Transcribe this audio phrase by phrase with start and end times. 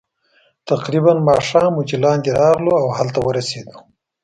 [0.69, 3.77] تقریباً ماښام وو چې لاندې راغلو، او هلته ورسېدو.